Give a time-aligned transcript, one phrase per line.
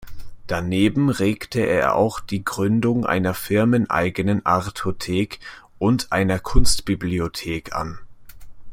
[0.47, 5.39] Daneben regte er auch die Gründung einer firmeneigenen Artothek
[5.77, 7.99] und einer Kunstbibliothek an.